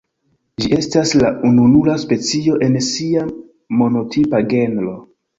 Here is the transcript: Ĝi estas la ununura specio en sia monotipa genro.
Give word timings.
Ĝi 0.61 0.67
estas 0.75 1.09
la 1.23 1.27
ununura 1.49 1.97
specio 2.03 2.55
en 2.67 2.77
sia 2.85 3.25
monotipa 3.83 4.41
genro. 4.55 4.95